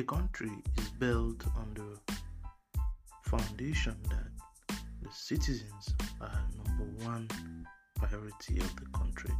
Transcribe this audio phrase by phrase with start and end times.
[0.00, 2.14] A country is built on the
[3.22, 7.28] foundation that the citizens are number one
[7.96, 9.34] priority of the country.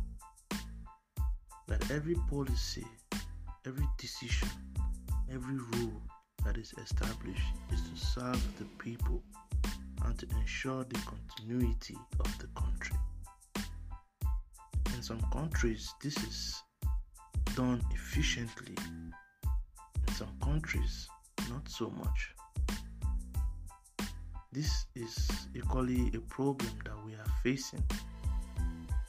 [1.66, 2.84] That every policy,
[3.66, 4.50] every decision,
[5.32, 6.02] every rule
[6.44, 9.22] that is established is to serve the people
[10.04, 12.98] and to ensure the continuity of the country.
[14.94, 16.62] In some countries, this is
[17.54, 18.74] done efficiently.
[20.20, 21.08] Some countries,
[21.48, 22.34] not so much.
[24.52, 27.82] This is equally a problem that we are facing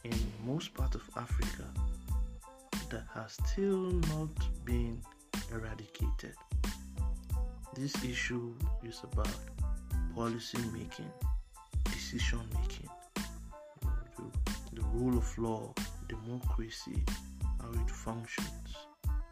[0.05, 0.13] in
[0.45, 1.65] most parts of Africa
[2.91, 4.29] that has still not
[4.63, 5.01] been
[5.51, 6.35] eradicated.
[7.75, 9.35] This issue is about
[10.15, 11.11] policy making,
[11.91, 12.89] decision making,
[14.15, 15.73] the, the rule of law,
[16.07, 17.03] democracy,
[17.59, 18.77] how it functions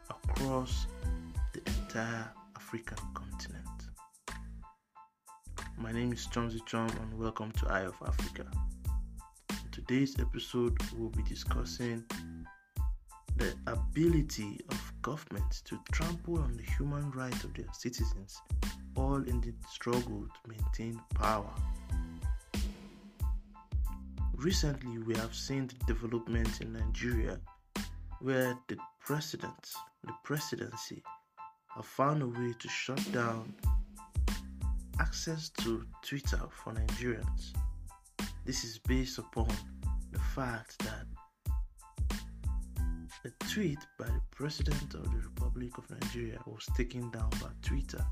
[0.09, 0.85] across
[1.89, 3.65] entire African continent.
[5.75, 8.45] My name is Chomzi Chom and welcome to Eye of Africa.
[9.49, 12.03] In today's episode, we'll be discussing
[13.37, 18.39] the ability of governments to trample on the human rights of their citizens,
[18.95, 21.55] all in the struggle to maintain power.
[24.35, 27.39] Recently, we have seen the development in Nigeria
[28.21, 29.71] where the president,
[30.05, 31.01] the presidency,
[31.75, 33.53] have found a way to shut down
[34.99, 37.53] access to Twitter for Nigerians.
[38.45, 39.47] This is based upon
[40.11, 41.05] the fact that
[43.25, 48.03] a tweet by the President of the Republic of Nigeria was taken down by Twitter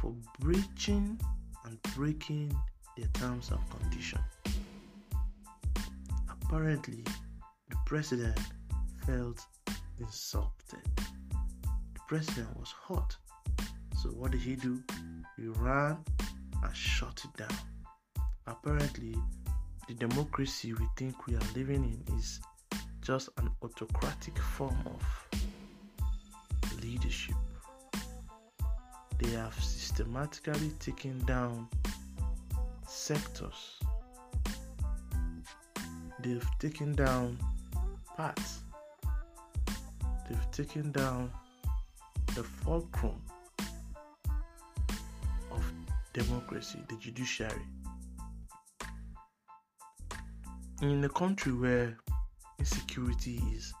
[0.00, 1.18] for breaching
[1.64, 2.54] and breaking
[2.96, 4.20] their terms of condition.
[6.30, 7.04] Apparently,
[7.68, 8.38] the President
[9.06, 9.40] felt
[9.98, 10.49] insulted.
[12.10, 13.16] President was hot.
[14.02, 14.82] So, what did he do?
[15.36, 15.96] He ran
[16.60, 17.56] and shut it down.
[18.48, 19.14] Apparently,
[19.86, 22.40] the democracy we think we are living in is
[23.00, 27.36] just an autocratic form of leadership.
[29.20, 31.68] They have systematically taken down
[32.88, 33.78] sectors,
[36.18, 37.38] they've taken down
[38.16, 38.62] parts,
[40.28, 41.30] they've taken down
[42.34, 43.22] the fulcrum
[45.50, 45.72] of
[46.12, 47.66] democracy, the judiciary.
[50.82, 51.98] In a country where
[52.58, 53.72] insecurity is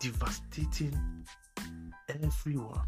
[0.00, 1.24] devastating
[2.08, 2.84] everyone.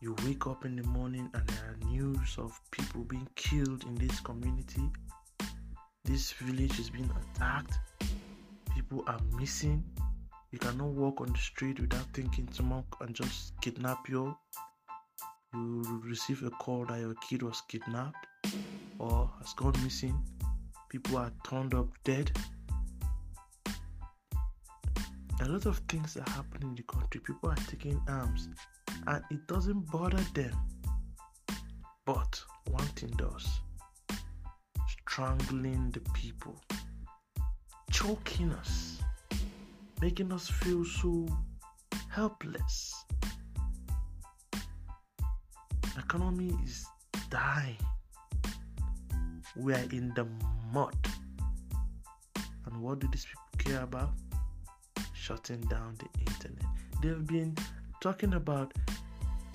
[0.00, 3.94] You wake up in the morning and there are news of people being killed in
[3.94, 4.82] this community.
[6.04, 7.78] This village is being attacked.
[8.74, 9.82] People are missing.
[10.54, 14.36] You cannot walk on the street without thinking someone can just kidnap you.
[15.52, 18.28] You receive a call that your kid was kidnapped
[19.00, 20.16] or has gone missing.
[20.90, 22.30] People are turned up dead
[25.42, 27.20] a lot of things are happening in the country.
[27.20, 28.48] People are taking arms,
[29.08, 30.54] and it doesn't bother them.
[32.06, 32.40] But
[32.70, 33.48] one thing does
[34.86, 36.54] strangling the people,
[37.90, 39.00] choking us,
[40.04, 41.26] making us feel so
[42.10, 43.06] helpless.
[44.52, 46.84] The economy is
[47.30, 47.78] dying.
[49.56, 50.26] We are in the
[50.74, 50.94] mud.
[52.66, 54.10] And what do these people care about?
[55.14, 56.66] shutting down the internet.
[57.00, 57.56] They've been
[58.02, 58.74] talking about,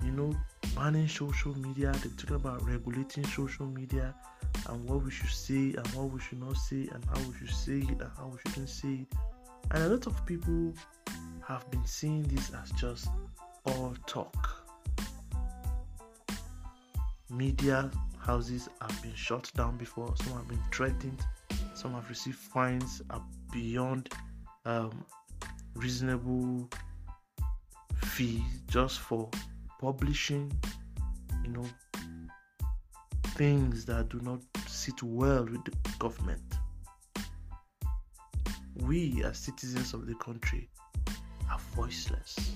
[0.04, 0.36] you know,
[0.76, 1.92] banning social media.
[2.02, 4.16] They're talking about regulating social media
[4.68, 7.56] and what we should say and what we should not say and how we should
[7.56, 9.29] say it and how we shouldn't say it.
[9.72, 10.74] And a lot of people
[11.48, 13.10] have been seeing this as just
[13.66, 14.66] all talk.
[17.30, 21.22] Media houses have been shut down before, some have been threatened,
[21.76, 23.02] some have received fines
[23.52, 24.10] beyond
[24.66, 25.06] um,
[25.76, 26.68] reasonable
[28.04, 29.30] fee just for
[29.80, 30.52] publishing,
[31.44, 31.66] you know,
[33.36, 36.59] things that do not sit well with the government.
[38.84, 40.70] We, as citizens of the country,
[41.52, 42.54] are voiceless.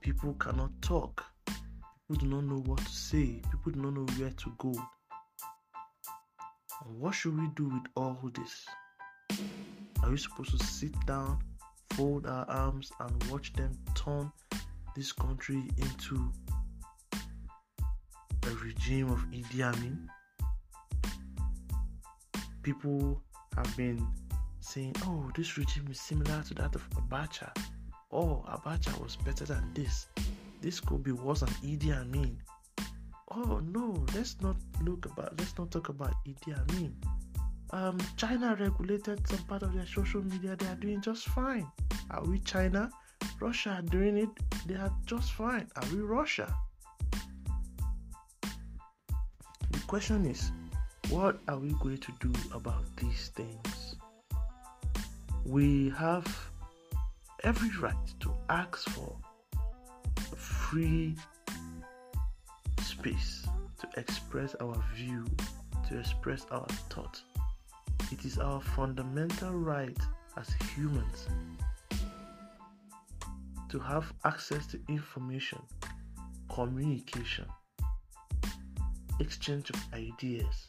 [0.00, 1.24] People cannot talk.
[1.46, 3.40] People do not know what to say.
[3.50, 4.72] People do not know where to go.
[6.84, 8.66] And what should we do with all this?
[10.02, 11.38] Are we supposed to sit down
[11.98, 14.30] fold our arms and watch them turn
[14.94, 16.30] this country into
[18.46, 20.08] a regime of Idi Amin.
[22.62, 23.20] People
[23.56, 24.06] have been
[24.68, 27.50] saying, oh, this regime is similar to that of Abacha.
[28.12, 30.06] Oh, Abacha was better than this.
[30.60, 32.36] this could be worse than Idi Amin.
[33.30, 36.94] Oh no, let's not look about let's not talk about Idi Amin.
[37.70, 41.66] Um, China regulated some part of their social media, they are doing just fine.
[42.10, 42.90] Are we China?
[43.40, 44.28] Russia are doing it,
[44.66, 45.66] they are just fine.
[45.76, 46.54] Are we Russia?
[49.70, 50.50] The question is,
[51.10, 53.77] what are we going to do about these things?
[55.48, 56.26] We have
[57.42, 59.16] every right to ask for
[60.36, 61.16] free
[62.82, 63.48] space
[63.80, 65.24] to express our view,
[65.88, 67.22] to express our thought.
[68.12, 69.98] It is our fundamental right
[70.36, 71.28] as humans
[73.70, 75.62] to have access to information,
[76.52, 77.46] communication,
[79.18, 80.68] exchange of ideas.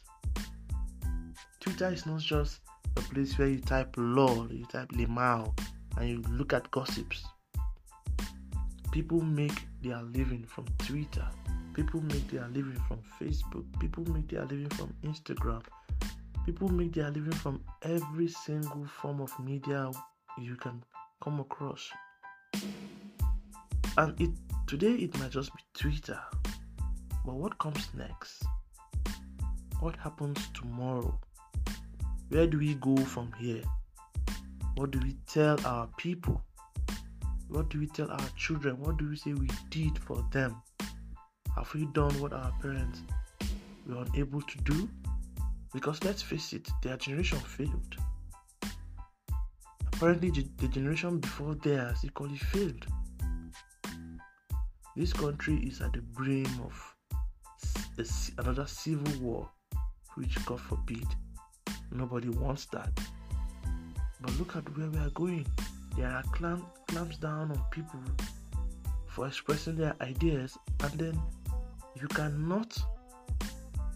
[1.60, 2.60] Twitter is not just
[2.96, 5.58] a place where you type lol, you type limao,
[5.96, 7.24] and you look at gossips.
[8.92, 11.26] People make their living from Twitter.
[11.74, 13.64] People make their living from Facebook.
[13.78, 15.62] People make their living from Instagram.
[16.44, 19.90] People make their living from every single form of media
[20.38, 20.82] you can
[21.22, 21.88] come across.
[23.96, 24.30] And it
[24.66, 26.18] today it might just be Twitter.
[27.24, 28.42] But what comes next?
[29.80, 31.18] What happens tomorrow?
[32.30, 33.62] Where do we go from here?
[34.76, 36.40] What do we tell our people?
[37.48, 38.78] What do we tell our children?
[38.78, 40.62] What do we say we did for them?
[41.56, 43.00] Have we done what our parents
[43.84, 44.88] were unable to do?
[45.74, 47.96] Because let's face it, their generation failed.
[49.92, 52.86] Apparently, the generation before theirs equally failed.
[54.94, 56.94] This country is at the brim of
[58.38, 59.50] another civil war,
[60.14, 61.06] which God forbid,
[61.92, 62.90] nobody wants that.
[64.20, 65.46] But look at where we are going.
[65.96, 68.00] There are clamp, clamps down on people
[69.06, 71.20] for expressing their ideas, and then
[72.00, 72.78] you cannot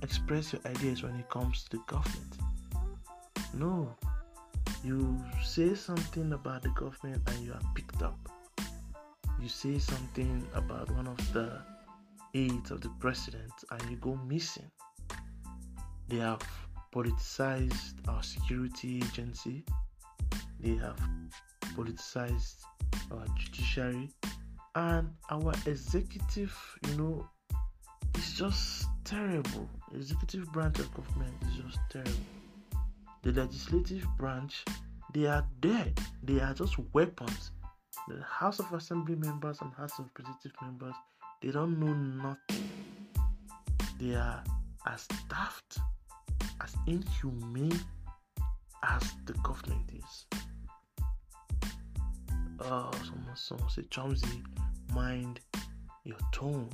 [0.02, 2.37] express your ideas when it comes to the government.
[3.55, 3.94] No,
[4.82, 8.19] you say something about the government and you are picked up.
[9.41, 11.61] You say something about one of the
[12.35, 14.70] aides of the president and you go missing.
[16.08, 16.43] They have
[16.94, 19.64] politicized our security agency,
[20.61, 21.00] they have
[21.76, 22.62] politicized
[23.11, 24.08] our judiciary,
[24.76, 26.56] and our executive,
[26.88, 27.29] you know,
[28.17, 29.69] is just terrible.
[29.94, 32.12] executive branch of government is just terrible.
[33.23, 34.64] The legislative branch,
[35.12, 35.99] they are dead.
[36.23, 37.50] They are just weapons.
[38.08, 40.94] The House of Assembly members and House of Representative members,
[41.43, 42.69] they don't know nothing.
[43.99, 44.44] They are
[44.87, 45.79] as daft,
[46.62, 47.78] as inhumane
[48.82, 50.26] as the government is.
[52.60, 54.42] Oh, someone, someone say, Chomsy,
[54.94, 55.40] mind
[56.04, 56.70] your tone.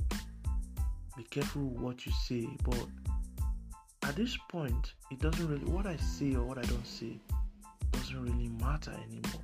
[1.17, 2.87] Be careful what you say, but
[4.03, 7.19] at this point, it doesn't really, what I say or what I don't say
[7.91, 9.43] doesn't really matter anymore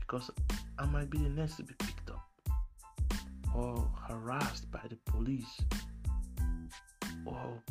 [0.00, 0.30] because
[0.78, 2.26] I might be the next to be picked up
[3.54, 5.60] or harassed by the police
[7.24, 7.62] or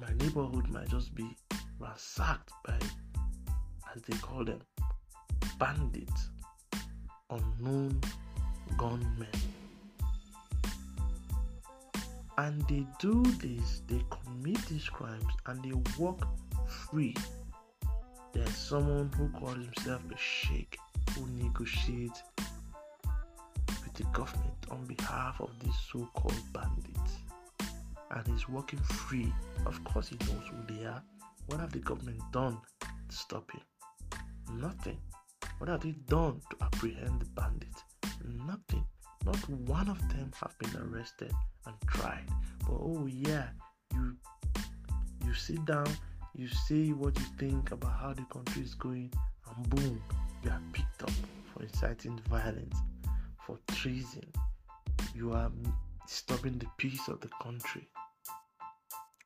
[0.00, 1.36] my neighborhood might just be
[1.84, 2.78] ransacked by,
[3.94, 4.60] as they call them,
[5.58, 6.30] bandits,
[7.30, 8.00] unknown
[8.78, 9.28] gunmen.
[12.36, 16.26] And they do this, they commit these crimes and they walk
[16.66, 17.14] free.
[18.32, 20.76] There's someone who calls himself a sheikh
[21.14, 22.24] who negotiates
[23.68, 27.18] with the government on behalf of these so called bandits.
[28.10, 29.32] And he's walking free.
[29.66, 31.02] Of course, he knows who they are.
[31.46, 33.60] What have the government done to stop him?
[34.60, 34.98] Nothing.
[35.58, 37.82] What have they done to apprehend the bandits?
[38.46, 38.84] Nothing.
[39.24, 41.32] Not one of them have been arrested
[41.66, 42.26] and tried.
[42.60, 43.48] But oh yeah,
[43.94, 44.16] you
[45.24, 45.86] you sit down,
[46.34, 49.12] you say what you think about how the country is going,
[49.56, 50.02] and boom,
[50.42, 51.12] you are picked up
[51.52, 52.76] for inciting violence,
[53.46, 54.30] for treason.
[55.14, 55.50] You are
[56.06, 57.88] disturbing the peace of the country.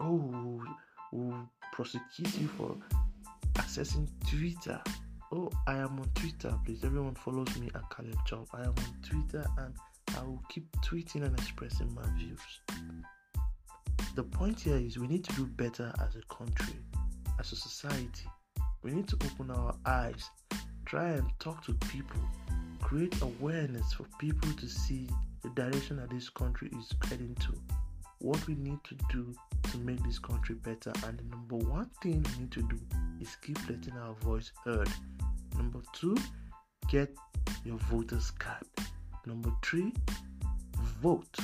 [0.00, 0.62] Oh,
[1.12, 1.48] will
[1.78, 2.75] prosecute you for
[3.54, 4.82] accessing Twitter
[5.30, 6.52] Oh, I am on Twitter.
[6.64, 8.49] Please, everyone follows me at Caleb Job.
[8.52, 9.75] I am on Twitter and
[10.16, 12.40] I will keep tweeting and expressing my views.
[14.16, 16.75] The point here is we need to do better as a country,
[17.38, 18.26] as a society.
[18.82, 20.28] We need to open our eyes,
[20.85, 22.20] try and talk to people,
[22.80, 25.08] create awareness for people to see
[25.44, 27.52] the direction that this country is heading to.
[28.20, 29.34] What we need to do
[29.70, 32.78] to make this country better, and the number one thing we need to do
[33.20, 34.88] is keep letting our voice heard
[35.58, 36.16] Number two,
[36.88, 37.12] get
[37.64, 38.64] your voter's card.
[39.26, 39.92] Number three,
[41.02, 41.37] vote.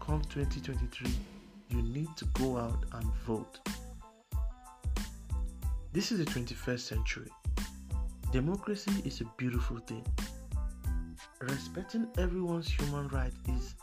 [0.00, 1.10] come 2023,
[1.68, 3.60] you need to go out and vote.
[5.92, 7.30] This is the 21st century.
[8.32, 10.04] Democracy is a beautiful thing.
[11.40, 13.74] Respecting everyone's human right is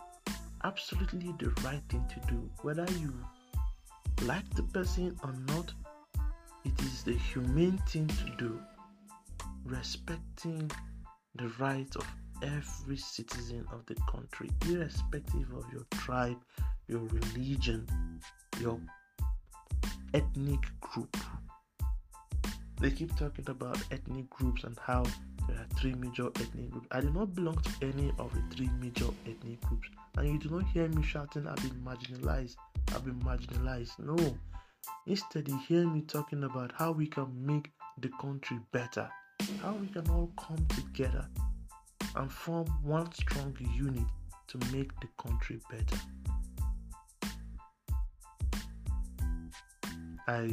[0.64, 2.50] absolutely the right thing to do.
[2.62, 3.14] Whether you
[4.24, 5.74] like the person or not,
[6.64, 8.60] it is the humane thing to do.
[9.66, 10.70] Respecting
[11.36, 12.06] the rights of
[12.44, 16.38] every citizen of the country, irrespective of your tribe,
[16.88, 17.88] your religion,
[18.60, 18.80] your
[20.14, 21.16] ethnic group.
[22.80, 25.06] They keep talking about ethnic groups and how
[25.48, 26.88] there are three major ethnic groups.
[26.92, 29.90] I do not belong to any of the three major ethnic groups.
[30.18, 32.56] And you do not hear me shouting, I've been marginalized,
[32.90, 34.00] I've been marginalized.
[34.00, 34.38] No.
[35.08, 39.10] Instead, you hear me talking about how we can make the country better,
[39.62, 41.28] how we can all come together
[42.16, 44.08] and form one strong unit
[44.48, 46.02] to make the country better.
[50.28, 50.52] I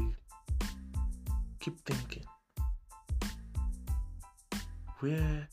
[1.60, 2.24] keep thinking,
[5.00, 5.48] where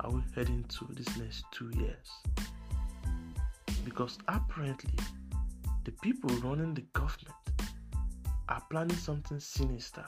[0.00, 2.10] are we heading to this next two years?
[3.84, 4.98] Because apparently,
[5.84, 7.36] the people running the government
[8.48, 10.04] are planning something sinister.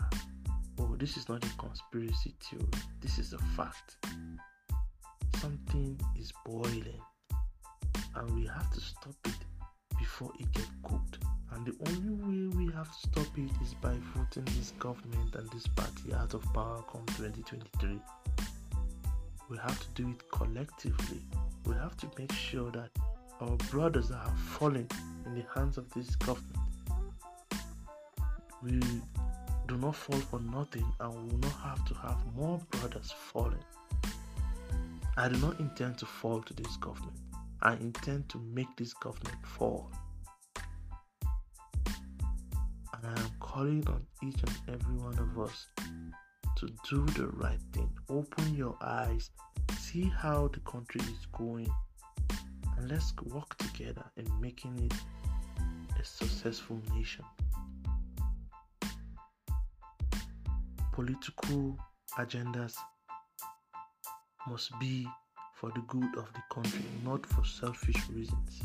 [0.79, 2.67] Oh, this is not a conspiracy theory,
[3.00, 3.97] this is a fact
[5.45, 7.03] something is boiling
[8.17, 9.35] and we have to stop it
[9.99, 11.19] before it gets cooked.
[11.53, 15.50] And the only way we have to stop it is by voting this government and
[15.50, 18.00] this party out of power come 2023.
[19.49, 21.23] We have to do it collectively.
[21.67, 22.91] We have to make sure that
[23.41, 24.89] our brothers have fallen
[25.27, 26.59] in the hands of this government,
[28.63, 28.81] we
[29.69, 33.65] do not fall for nothing and we will not have to have more brothers falling.
[35.17, 37.17] I do not intend to fall to this government.
[37.63, 39.91] I intend to make this government fall.
[42.95, 45.67] And I am calling on each and every one of us
[46.56, 47.90] to do the right thing.
[48.08, 49.30] Open your eyes,
[49.78, 51.68] see how the country is going,
[52.76, 54.94] and let's work together in making it
[56.00, 57.25] a successful nation.
[60.92, 61.76] Political
[62.18, 62.75] agendas
[64.49, 65.08] must be
[65.54, 68.62] for the good of the country, not for selfish reasons.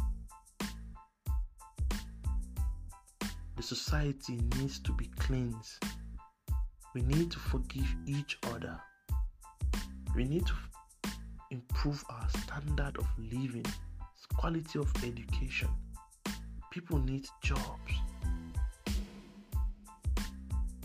[3.55, 5.83] The society needs to be cleansed.
[6.93, 8.79] We need to forgive each other.
[10.15, 10.53] We need to
[11.51, 13.65] improve our standard of living,
[14.37, 15.69] quality of education.
[16.71, 17.93] People need jobs.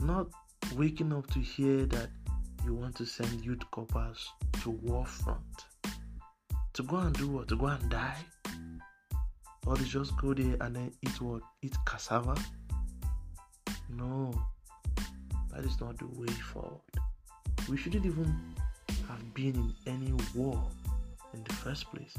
[0.00, 0.28] Not
[0.76, 2.10] waking up to hear that
[2.64, 4.28] you want to send youth corpers
[4.62, 5.64] to war front
[6.74, 7.48] to go and do what?
[7.48, 8.16] To go and die?
[9.66, 11.42] Or to just go there and then eat what?
[11.62, 12.36] Eat cassava?
[13.88, 14.32] No,
[15.54, 16.80] that is not the way forward.
[17.68, 18.34] We shouldn't even
[19.08, 20.62] have been in any war
[21.32, 22.16] in the first place.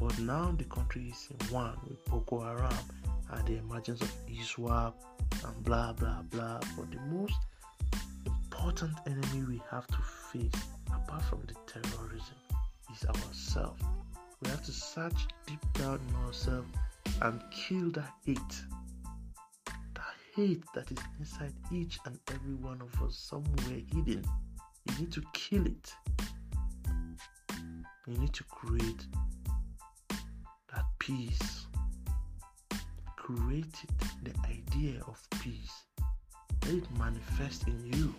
[0.00, 2.72] But now the country is in one with Boko Haram
[3.30, 4.92] and the emergence of ISWAP
[5.44, 6.60] and blah blah blah.
[6.76, 7.38] But the most
[8.26, 9.98] important enemy we have to
[10.32, 12.36] face, apart from the terrorism,
[12.92, 13.82] is ourselves.
[14.42, 16.68] We have to search deep down in ourselves
[17.22, 18.62] and kill that hate.
[20.34, 24.24] Hate that is inside each and every one of us, somewhere hidden.
[24.86, 25.94] You need to kill it.
[28.06, 29.06] You need to create
[30.72, 31.66] that peace.
[33.16, 35.84] Create it, the idea of peace.
[36.64, 38.14] Let it manifest in you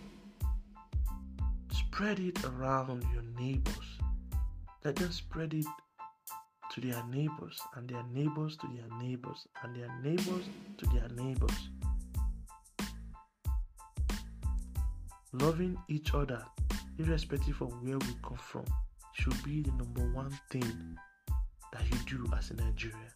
[1.96, 3.88] spread it around your neighbors.
[4.84, 5.64] Let them spread it
[6.74, 10.44] to their neighbors, and their neighbors to their neighbors, and their neighbors
[10.76, 11.70] to their neighbors.
[15.40, 16.42] Loving each other,
[16.98, 18.64] irrespective of where we come from,
[19.12, 20.96] should be the number one thing
[21.72, 23.12] that you do as a Nigerian.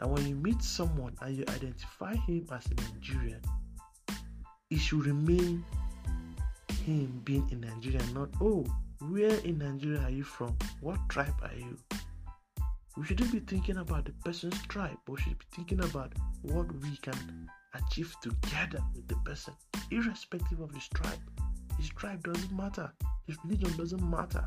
[0.00, 3.40] And when you meet someone and you identify him as a Nigerian,
[4.70, 5.64] it should remain
[6.84, 8.66] him being in Nigeria, not, oh,
[9.08, 10.54] where in Nigeria are you from?
[10.82, 11.78] What tribe are you?
[12.98, 16.70] We shouldn't be thinking about the person's tribe, but we should be thinking about what
[16.82, 19.54] we can achieve together with the person,
[19.90, 21.18] irrespective of his tribe.
[21.76, 22.92] His tribe doesn't matter,
[23.26, 24.46] his religion doesn't matter.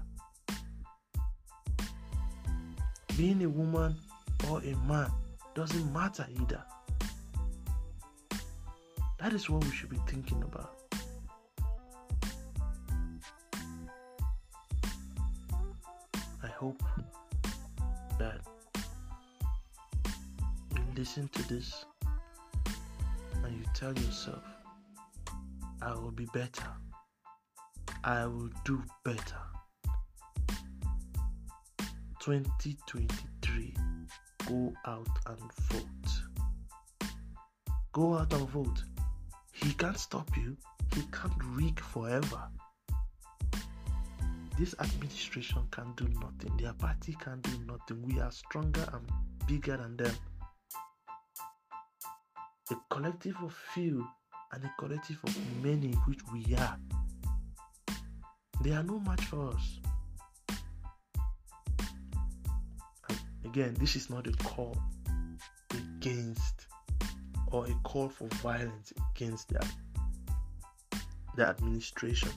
[3.18, 3.96] Being a woman
[4.50, 5.12] or a man
[5.56, 6.64] doesn't matter either.
[9.20, 10.72] That is what we should be thinking about.
[16.44, 16.84] I hope
[18.20, 18.42] that
[20.76, 21.86] you listen to this
[23.54, 24.44] and you tell yourself,
[25.82, 26.68] I will be better.
[28.04, 29.38] I will do better.
[32.20, 33.76] 2023,
[34.48, 37.10] go out and vote.
[37.92, 38.84] Go out and vote.
[39.52, 40.58] He can't stop you,
[40.96, 42.44] he can't rig forever.
[44.58, 48.02] This administration can do nothing, their party can do nothing.
[48.04, 49.08] We are stronger and
[49.48, 50.16] bigger than them.
[52.74, 54.08] A collective of few
[54.52, 56.76] and a collective of many, which we are.
[58.64, 59.80] They are no match for us.
[63.10, 64.76] And again, this is not a call
[65.70, 66.66] against
[67.52, 69.64] or a call for violence against the,
[71.36, 72.32] the administration.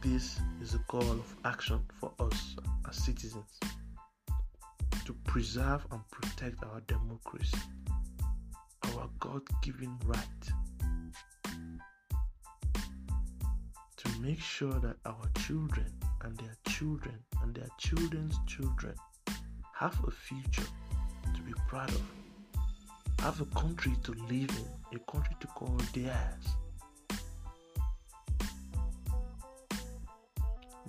[0.00, 2.56] This is a call of action for us
[2.88, 3.60] as citizens
[5.30, 7.56] preserve and protect our democracy,
[8.82, 10.42] our God given right
[13.96, 15.86] to make sure that our children
[16.22, 18.92] and their children and their children's children
[19.72, 20.66] have a future
[21.32, 22.02] to be proud of,
[23.20, 26.46] have a country to live in, a country to call theirs.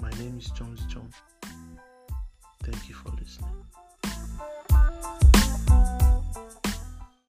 [0.01, 1.13] My name is Jones John.
[2.63, 3.71] Thank you for listening.